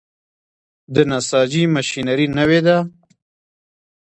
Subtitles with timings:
[0.93, 2.77] د نساجي ماشینري نوې ده؟